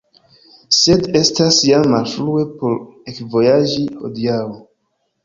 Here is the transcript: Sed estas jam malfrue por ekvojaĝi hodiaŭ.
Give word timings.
Sed 0.77 1.03
estas 1.19 1.59
jam 1.67 1.85
malfrue 1.91 2.45
por 2.63 2.73
ekvojaĝi 3.13 3.85
hodiaŭ. 4.01 4.41